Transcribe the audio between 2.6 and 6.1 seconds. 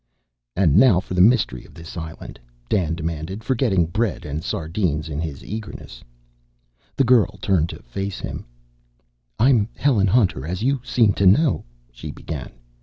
Dan demanded, forgetting bread and sardines in his eagerness.